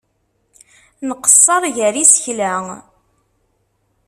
Nqeṣṣer 1.07 1.63
gar 1.75 1.95
yisekla. 1.99 2.53